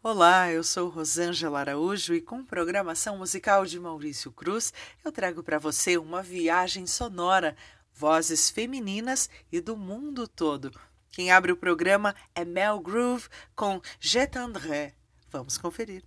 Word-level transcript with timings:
Olá, 0.00 0.48
eu 0.52 0.62
sou 0.62 0.88
Rosângela 0.88 1.58
Araújo 1.58 2.14
e 2.14 2.20
com 2.20 2.44
programação 2.44 3.18
musical 3.18 3.66
de 3.66 3.80
Maurício 3.80 4.30
Cruz, 4.30 4.72
eu 5.04 5.10
trago 5.10 5.42
para 5.42 5.58
você 5.58 5.98
uma 5.98 6.22
viagem 6.22 6.86
sonora, 6.86 7.56
vozes 7.92 8.48
femininas 8.48 9.28
e 9.50 9.60
do 9.60 9.76
mundo 9.76 10.28
todo. 10.28 10.70
Quem 11.10 11.32
abre 11.32 11.50
o 11.50 11.56
programa 11.56 12.14
é 12.32 12.44
Mel 12.44 12.78
Groove 12.78 13.28
com 13.56 13.82
Jet 13.98 14.38
André. 14.38 14.94
Vamos 15.32 15.58
conferir. 15.58 16.04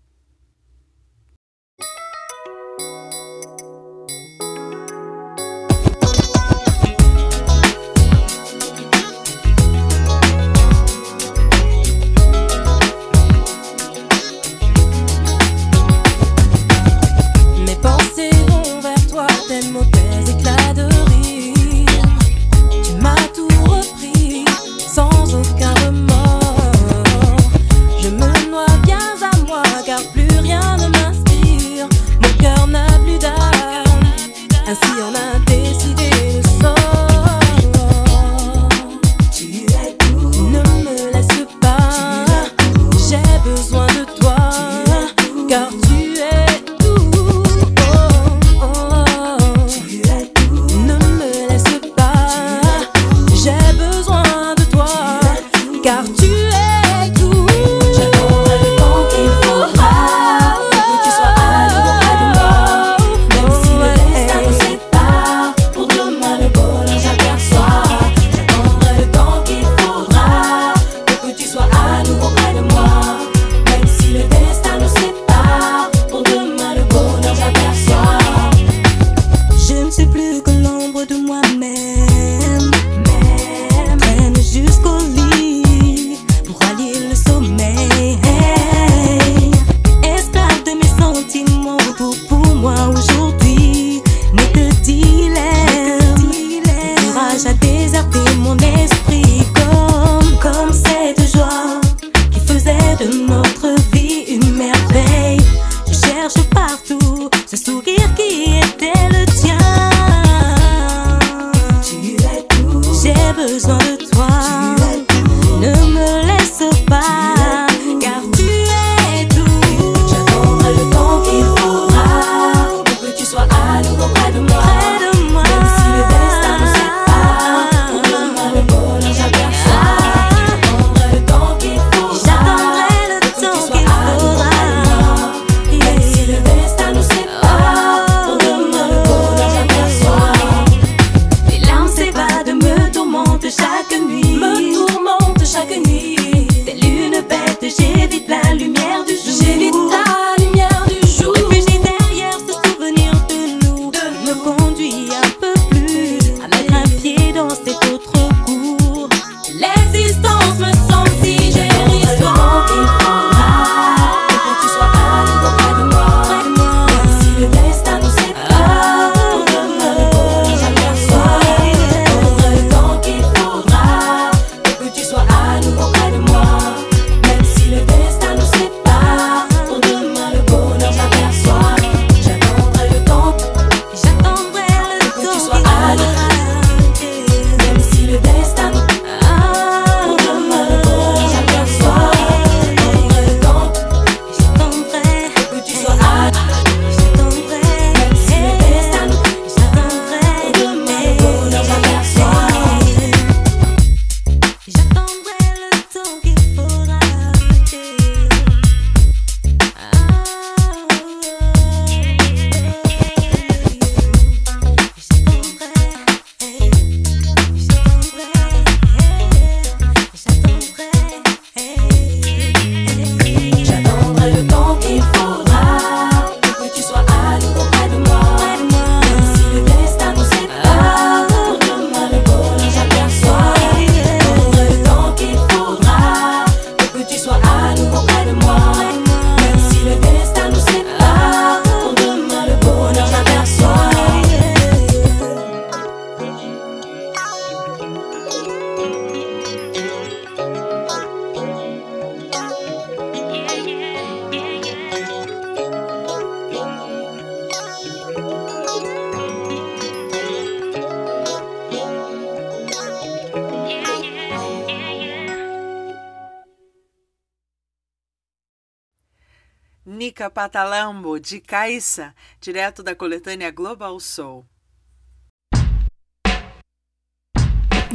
Nica 270.51 270.59
Patalambo, 270.59 271.17
de 271.17 271.39
Caixa, 271.39 272.13
direto 272.41 272.83
da 272.83 272.93
coletânea 272.93 273.51
Global 273.51 273.99
Soul. 274.01 274.43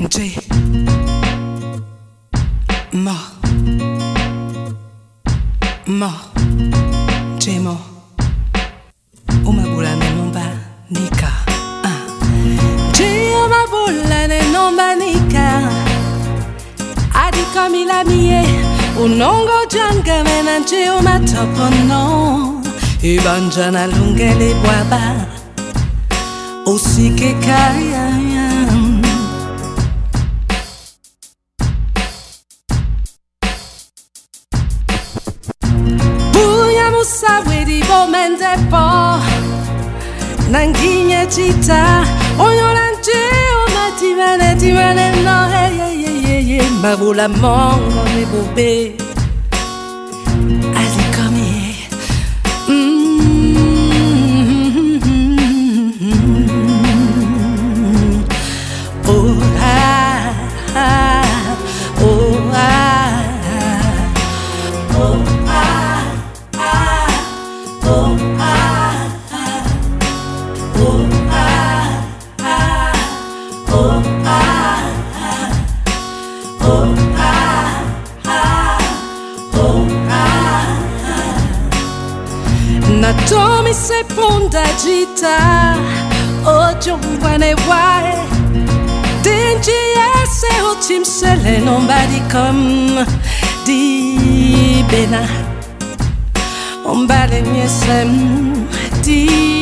J. 0.09 0.35
Ma. 2.93 3.15
Mo, 5.87 6.11
Jemo, 7.39 7.79
umabula 9.45 9.95
ne 9.97 10.11
nomba 10.11 10.45
nika. 10.91 11.31
Ah. 11.85 12.07
Je 12.97 13.35
umabula 13.37 14.27
ne 14.29 14.41
nomba 14.51 14.95
nika. 14.95 15.61
Adi 17.15 17.45
komi 17.53 17.85
la 17.85 18.03
mie, 18.05 18.43
unongo 19.05 19.59
jangame 19.73 20.43
na 20.43 20.59
nje 20.59 20.91
umatopono 20.99 22.03
ibanja 23.03 23.71
na 23.71 23.87
lungele 23.87 24.55
bwaba 24.63 25.03
usike 26.75 27.31
kaya 27.47 28.07
buya 36.33 36.91
musaweri 36.95 37.81
bomende 37.89 38.53
bo 38.71 38.87
nanginye 40.53 41.27
chita 41.35 41.83
onyola 42.39 42.85
nje 42.99 43.21
umativane 43.67 44.49
tivane 44.61 45.07
nohe 45.25 45.66
Mavo 46.87 47.13
la 47.13 47.27
mong, 47.27 47.83
mwen 47.95 48.27
mwen 48.31 49.06
agita 84.77 85.75
Oggi 86.45 86.91
un 86.91 87.19
pane 87.19 87.55
guai 87.65 88.15
Din 89.23 89.59
GS 89.61 90.43
o 90.63 90.77
Tim 90.87 91.03
Sele 91.03 91.59
non 91.59 91.87
badi 91.87 92.23
com 92.31 93.05
Di 93.65 94.85
bena 94.89 95.27
On 96.85 97.07
bale 97.07 97.41
mie 97.41 97.67
sem 97.67 98.67
Di 99.01 99.55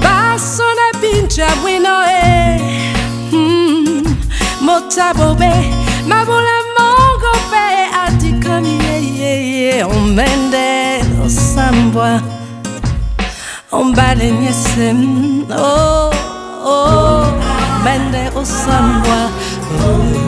Basso 0.00 0.64
ne 0.78 0.98
pincha 0.98 1.46
wino 1.62 2.02
e 2.02 2.92
hmm, 3.30 4.02
Motabo 4.60 5.34
be 5.34 5.52
Ma 6.04 6.24
vola 6.24 6.57
mendel 10.18 11.06
osamboa 11.24 12.20
ombale 13.70 14.32
um 14.32 14.52
sim. 14.52 15.46
oh, 15.56 16.10
oh, 16.64 17.24
mende 17.84 18.36
osamboa 18.36 19.30
oh. 19.86 20.27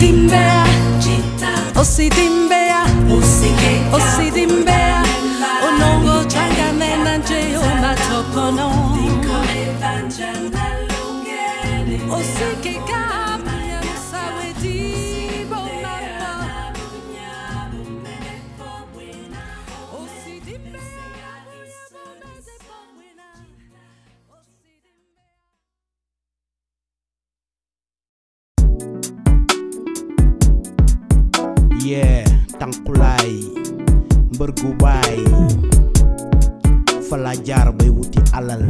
dinbea, 0.00 0.64
osi 1.80 2.08
dinbea, 2.10 2.84
osi 3.92 4.30
dinbea, 4.30 5.02
onongo 5.66 6.24
changane 6.28 6.96
nanje 7.04 7.56
oma 7.56 7.94
chokono, 7.94 8.68
osi 12.10 12.48
kika. 12.62 13.25
yeah 31.86 32.26
tangkulai 32.58 33.46
bergubai. 34.34 35.22
Pelajar 37.06 37.70
bay 37.78 37.86
wuti 37.86 38.18
alal 38.34 38.66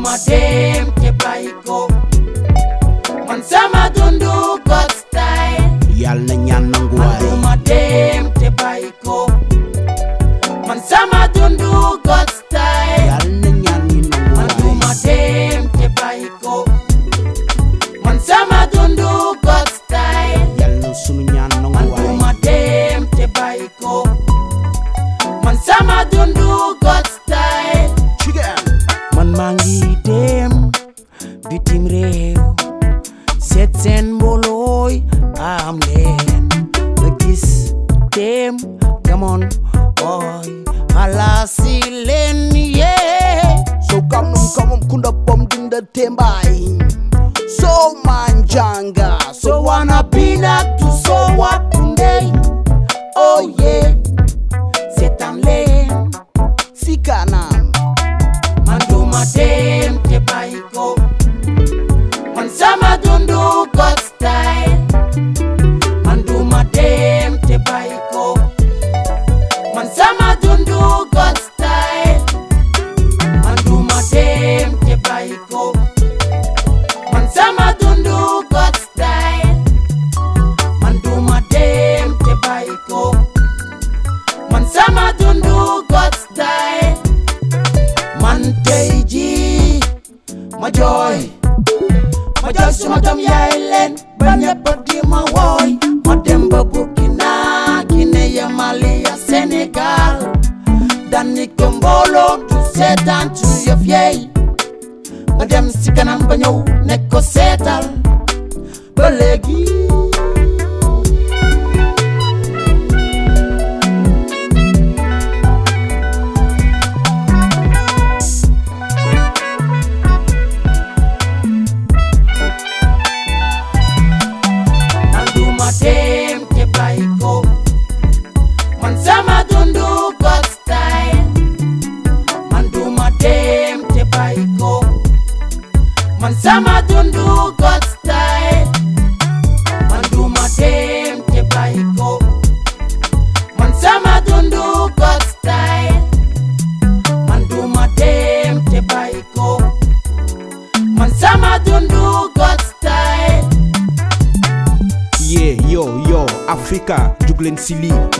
dem 0.24 0.86
nyeplai 0.98 1.52
ko 1.62 1.84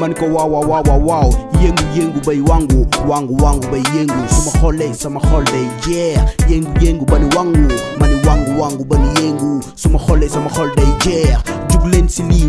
maniko 0.00 0.26
man 0.26 0.48
wow 0.50 0.64
wow 0.68 0.82
wow 0.82 0.98
wow 1.06 1.50
Yengu 1.62 1.82
yengu 1.96 2.20
bayi 2.26 2.40
wangu. 2.40 2.86
Wangu 3.08 3.44
wangu 3.44 3.66
bayi 3.70 3.84
yengu. 3.96 4.28
Summer 4.28 4.60
holiday, 4.60 4.94
summer 4.94 5.22
holiday, 5.30 5.66
yeah. 5.90 6.26
Yengu 6.48 6.70
yengu 6.84 7.04
bani 7.04 7.36
wangu. 7.36 7.72
Mani 7.98 8.26
wangu 8.28 8.62
wangu 8.62 8.84
bani 8.84 9.08
yengu. 9.22 9.62
Summer 9.74 10.00
holiday, 10.00 10.28
summer 10.28 10.50
holiday, 10.52 11.12
yeah. 11.12 11.42
Juglen 11.68 12.08
sili 12.08 12.48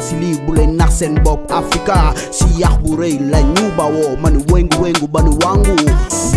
si 0.00 0.16
wax 0.46 0.66
naksen 0.66 1.18
bob 1.24 1.40
Afrika, 1.52 1.94
nax 1.94 2.14
Africa 2.14 2.14
si 2.30 2.44
yax 2.60 2.78
bu 2.82 2.96
la 3.30 3.40
ñu 3.42 3.70
mani 4.22 4.44
wengu 4.52 4.82
wengu 4.82 5.06
bani 5.06 5.36
wangu. 5.46 5.76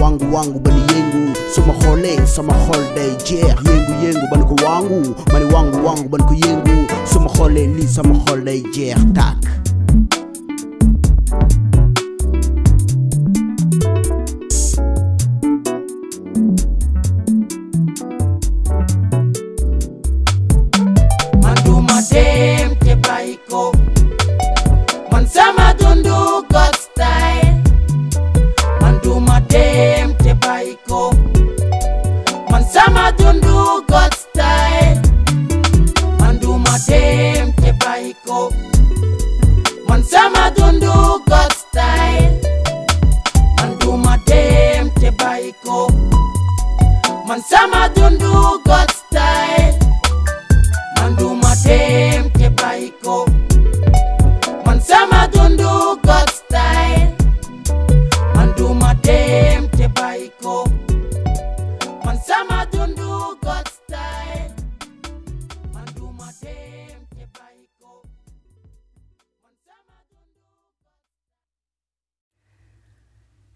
Wangu 0.01 0.35
wangu 0.35 0.59
bani 0.59 0.81
yengu. 0.95 1.35
Sama 1.55 1.73
xoolee 1.73 2.25
sama 2.27 2.53
xol 2.53 2.83
day 2.95 3.11
yengu 3.65 4.05
yengu 4.05 4.27
bani 4.31 4.43
ko 4.45 4.55
wangu. 4.65 5.15
Mani 5.33 5.53
wangu 5.53 5.87
wangu 5.87 6.09
bani 6.09 6.23
ko 6.23 6.33
yengu. 6.33 6.87
Sama 7.13 7.29
xoolee 7.29 7.67
li 7.67 7.87
sama 7.87 8.15
xol 8.25 8.43
day 8.43 8.63
Tak. 9.13 9.35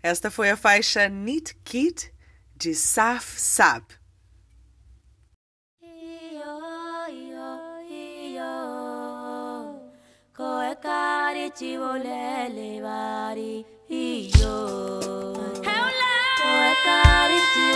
Esta 0.01 0.31
foi 0.31 0.49
a 0.49 0.55
faixa 0.57 1.09
Neat 1.09 1.55
Kid 1.63 2.11
de 2.55 2.73
Saf 2.73 3.37
Sab. 3.37 3.83
Iyo, 5.81 6.55
iyo, 7.09 7.49
iyo. 7.89 8.53
Koe 10.35 10.75
kari 10.81 11.51
chivolele 11.51 12.81
vari. 12.81 13.65
Iyo. 13.89 14.57
Koe 15.63 16.71
kari 16.85 17.39
chivolele 17.53 17.68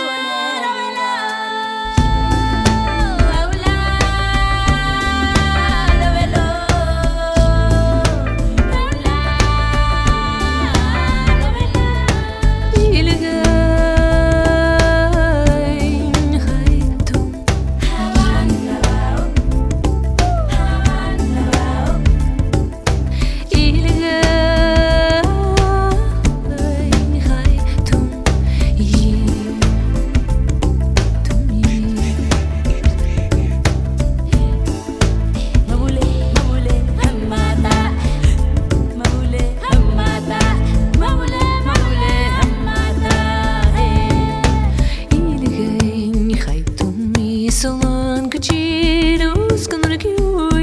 tiram 48.44 49.32
os 49.54 49.66
canônicos. 49.66 50.53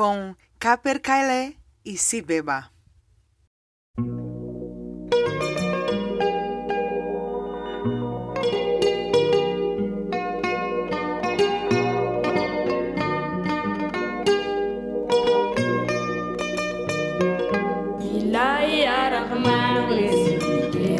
com 0.00 0.34
Capercailé 0.58 1.56
e 1.84 1.96
Sibeba. 1.96 2.70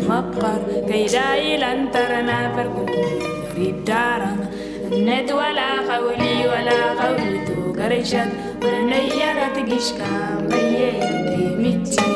مقر 0.08 0.86
كي 0.88 1.06
داي 1.06 1.56
لن 1.56 1.90
ترنا 1.90 2.52
فرق 2.56 2.86
غريب 3.50 3.84
دارا 3.84 4.36
الند 4.92 5.32
ولا 5.32 5.96
قولي 5.96 6.48
ولا 6.48 6.80
قولي 7.00 7.49
تو 7.90 7.90
قرشت 7.90 8.28
ونيرة 8.62 9.48
تقش 9.54 9.92
كام 9.92 10.48
بيتي 10.48 11.56
متي 11.58 12.09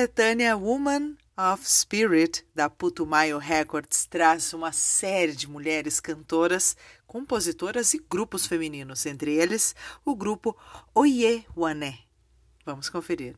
coletânea 0.00 0.56
Woman 0.56 1.18
of 1.36 1.62
Spirit 1.68 2.46
da 2.54 2.70
Putumayo 2.70 3.36
Records 3.36 4.06
traz 4.06 4.54
uma 4.54 4.72
série 4.72 5.36
de 5.36 5.46
mulheres 5.46 6.00
cantoras, 6.00 6.74
compositoras 7.06 7.92
e 7.92 7.98
grupos 7.98 8.46
femininos, 8.46 9.04
entre 9.04 9.34
eles 9.34 9.74
o 10.02 10.16
grupo 10.16 10.56
Oye 10.94 11.44
Wane. 11.54 11.98
Vamos 12.64 12.88
conferir. 12.88 13.36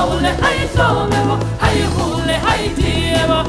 هاول 0.00 0.26
هاي 0.26 0.68
تومبو 0.76 1.36
هاي 1.62 1.84
هول 1.84 2.30
هاي 2.30 2.68
ديبو 2.68 3.40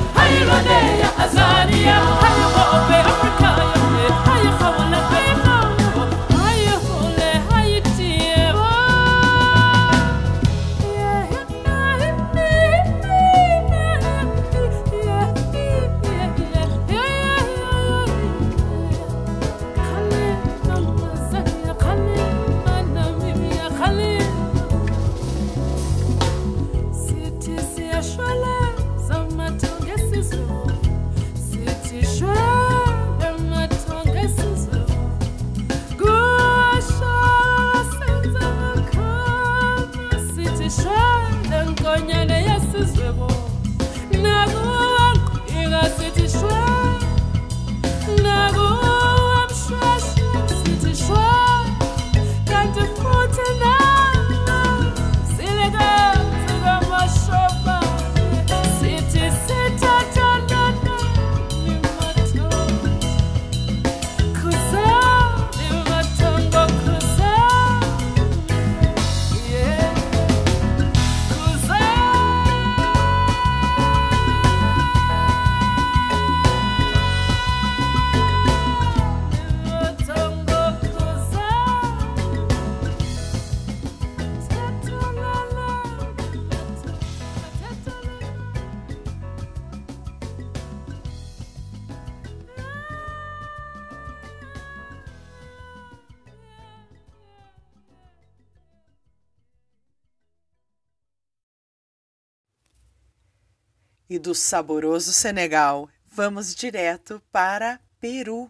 do 104.22 104.36
saboroso 104.36 105.12
Senegal, 105.12 105.90
vamos 106.06 106.54
direto 106.54 107.22
para 107.32 107.82
Peru, 108.00 108.50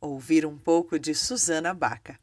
ouvir 0.00 0.46
um 0.46 0.56
pouco 0.56 0.96
de 0.96 1.12
Susana 1.12 1.74
Baca. 1.74 2.21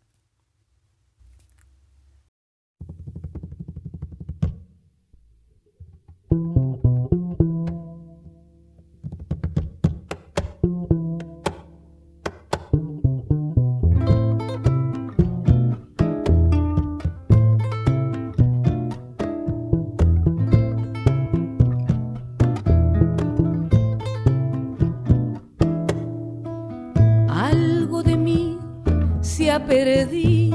Perdí 29.60 30.52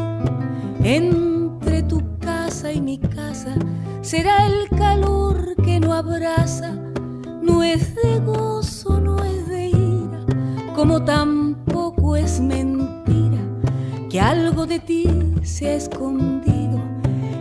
entre 0.82 1.82
tu 1.82 2.02
casa 2.18 2.72
y 2.72 2.80
mi 2.80 2.98
casa. 2.98 3.54
Será 4.02 4.46
el 4.46 4.68
calor 4.76 5.54
que 5.64 5.80
no 5.80 5.92
abraza, 5.94 6.72
no 7.42 7.62
es 7.62 7.94
de 7.94 8.20
gozo, 8.20 9.00
no 9.00 9.22
es 9.24 9.48
de 9.48 9.68
ira, 9.68 10.20
como 10.74 11.04
tampoco 11.04 12.16
es 12.16 12.40
mentira 12.40 13.40
que 14.10 14.20
algo 14.20 14.66
de 14.66 14.78
ti 14.78 15.06
se 15.42 15.68
ha 15.68 15.74
escondido 15.74 16.80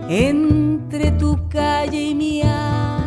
entre 0.10 1.12
tu 1.12 1.48
calle 1.50 2.02
y 2.10 2.16
mi 2.16 2.42
de 2.42 3.03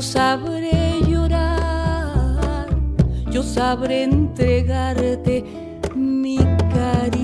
yo 0.00 0.06
sabré 0.06 0.98
llorar, 1.06 2.66
yo 3.30 3.42
sabré 3.42 4.04
entregarte 4.04 5.44
mi 5.94 6.38
cariño. 6.72 7.20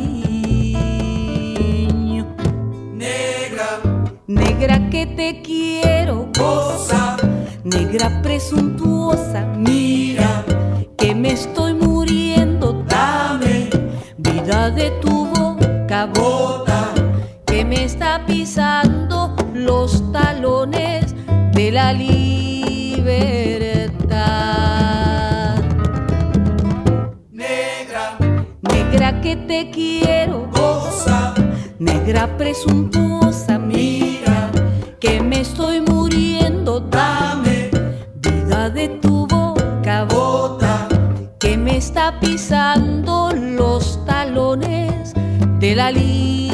Negra, 2.93 3.81
negra 4.27 4.91
que 4.91 5.07
te 5.07 5.41
quiero, 5.41 6.29
cosa, 6.37 7.17
negra 7.65 8.21
presuntuosa, 8.21 9.47
mira. 9.57 10.45
que 10.99 11.15
me 11.15 11.33
estoy 11.33 11.73
de 14.71 14.91
tu 15.01 15.25
boca 15.29 16.05
bota 16.15 16.93
que 17.47 17.65
me 17.65 17.85
está 17.85 18.27
pisando 18.27 19.35
los 19.55 20.13
talones 20.13 21.15
de 21.55 21.71
la 21.71 21.95
libertad. 21.95 22.26
que 29.27 29.35
te 29.35 29.71
quiero. 29.73 30.49
Goza, 30.53 31.35
negra 31.81 32.29
presuntuosa, 32.37 33.59
mira 33.59 34.53
que 35.01 35.21
me 35.21 35.41
estoy 35.41 35.81
muriendo. 35.81 36.79
Dame 36.79 37.71
vida 38.21 38.71
de 38.71 38.87
tu 39.03 39.27
boca, 39.27 40.05
bota 40.05 40.87
que 41.41 41.57
me 41.57 41.77
está 41.77 42.21
pisando 42.21 43.33
los 43.35 44.05
talones 44.05 45.13
de 45.59 45.75
la 45.75 45.91
línea. 45.91 46.46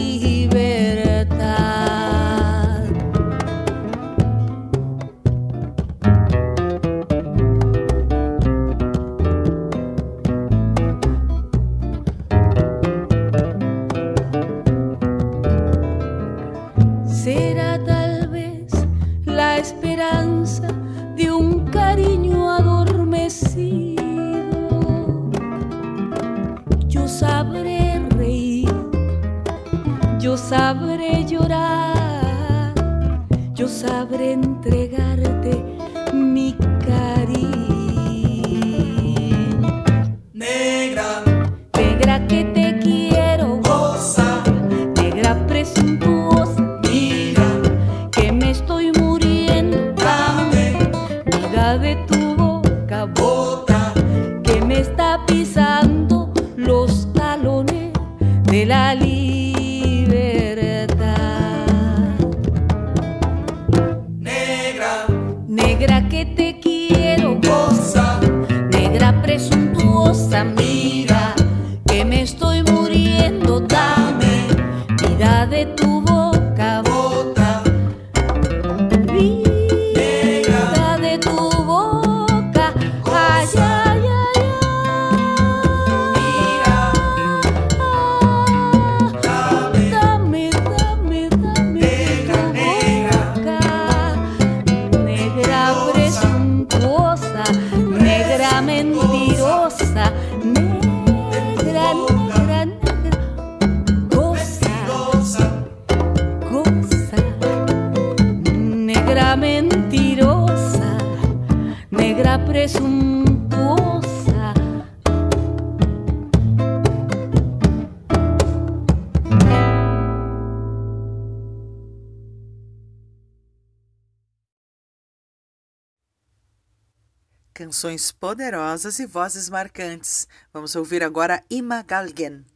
canções 127.82 128.12
poderosas 128.12 129.00
e 129.00 129.06
vozes 129.06 129.50
marcantes. 129.50 130.28
Vamos 130.52 130.76
ouvir 130.76 131.02
agora 131.02 131.42
Ima 131.50 131.82
Galgen. 131.82 132.51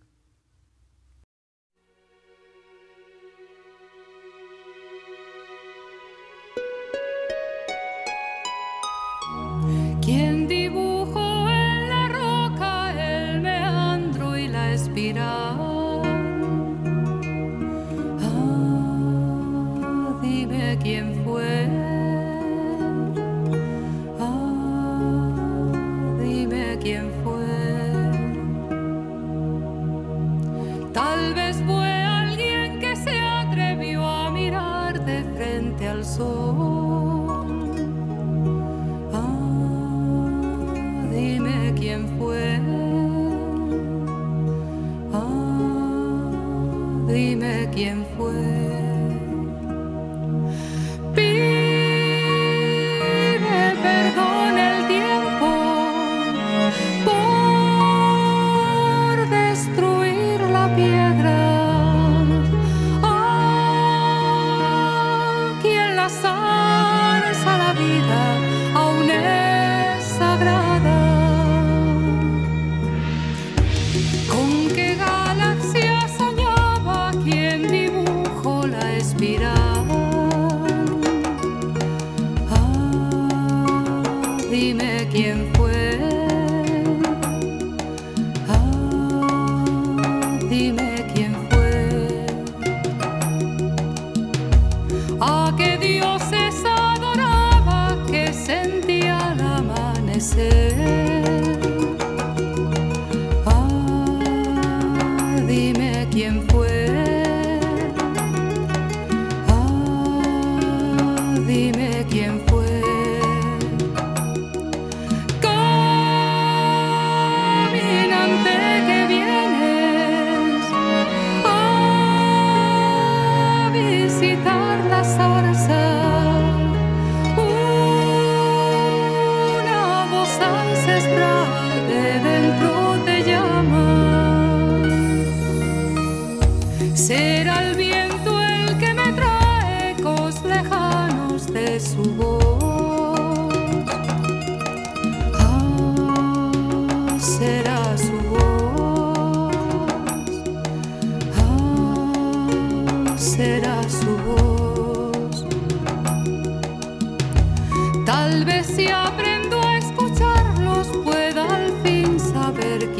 dime 84.57 85.07
quién 85.13 85.47
fue. 85.55 85.86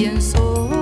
pienso 0.07 0.39
oh. 0.39 0.76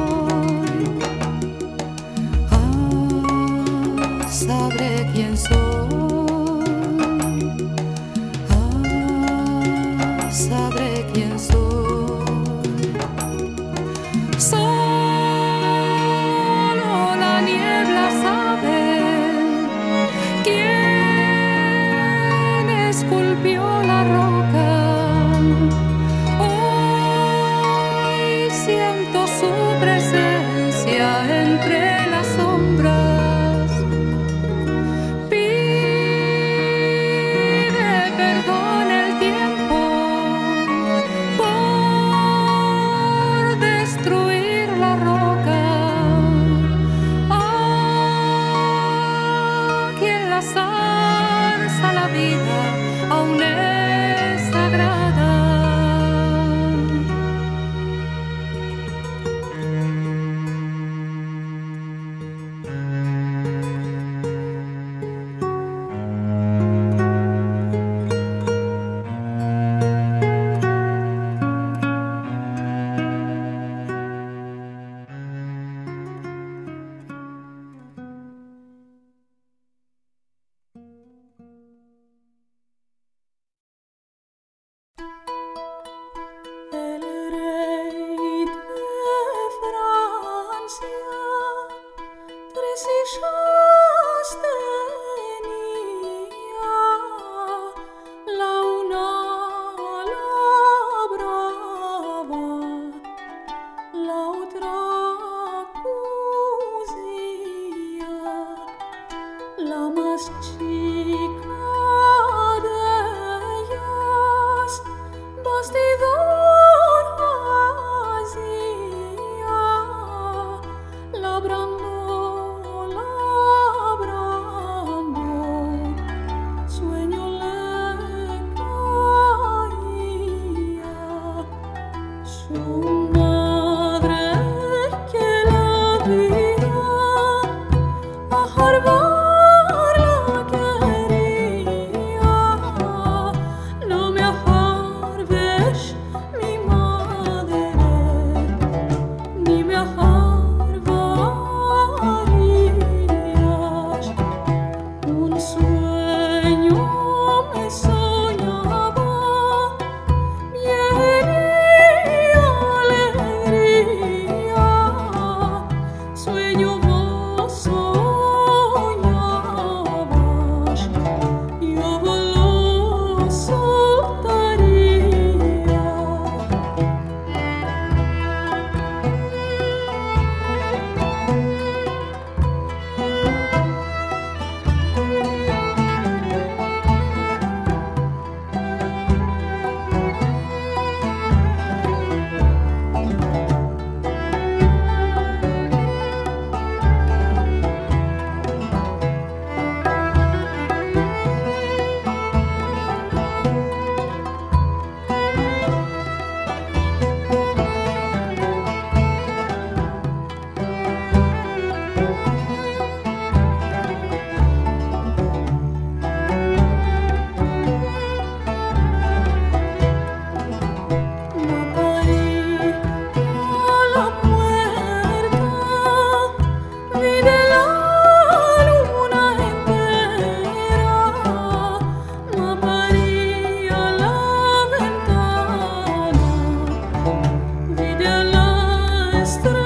nuestro 239.35 239.64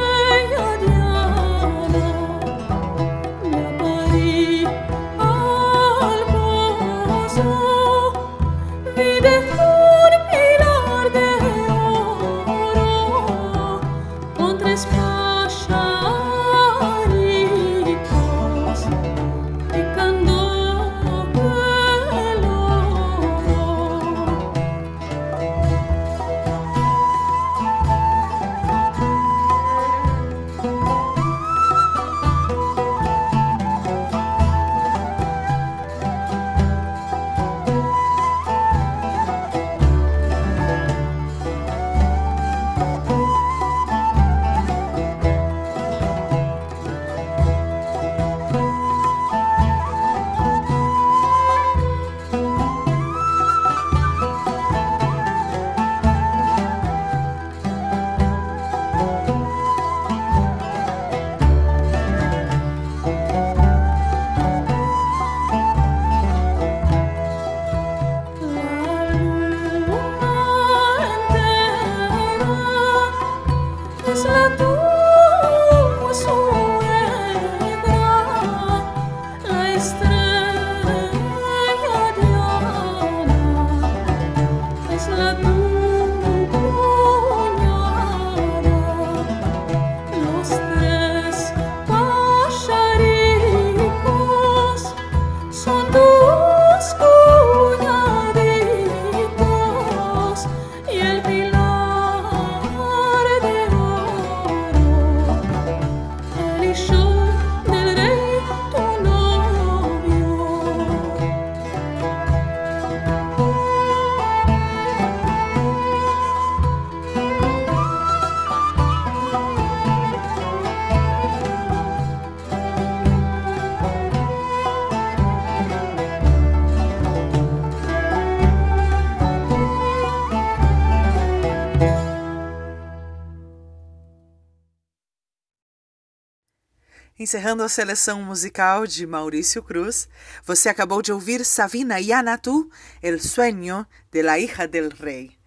Encerrando 137.29 137.62
a 137.62 137.68
seleção 137.68 138.22
musical 138.22 138.87
de 138.87 139.07
Maurício 139.07 139.62
Cruz, 139.62 140.09
você 140.47 140.70
acabou 140.70 141.03
de 141.03 141.12
ouvir 141.12 141.45
Savina 141.45 142.01
Yanatu, 142.01 142.70
El 143.03 143.20
Sueño 143.20 143.87
de 144.11 144.22
la 144.22 144.39
Hija 144.39 144.66
del 144.66 144.89
Rey. 144.89 145.39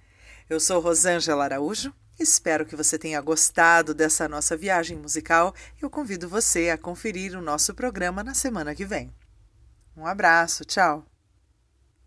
Eu 0.47 0.59
sou 0.59 0.79
Rosângela 0.79 1.43
Araújo, 1.43 1.91
espero 2.19 2.67
que 2.67 2.75
você 2.75 2.99
tenha 2.99 3.19
gostado 3.19 3.95
dessa 3.95 4.29
nossa 4.29 4.55
viagem 4.55 4.95
musical 4.95 5.55
e 5.75 5.84
eu 5.84 5.89
convido 5.89 6.29
você 6.29 6.69
a 6.69 6.77
conferir 6.77 7.36
o 7.36 7.41
nosso 7.41 7.73
programa 7.73 8.23
na 8.23 8.36
semana 8.36 8.75
que 8.75 8.86
vem. 8.86 9.11
Um 9.97 10.05
abraço, 10.05 10.63
tchau! 10.63 11.11